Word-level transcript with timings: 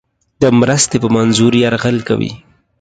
د 0.41 0.43
مرستې 0.59 0.97
په 1.03 1.09
منظور 1.15 1.51
یرغل 1.63 1.97
کوي. 2.07 2.31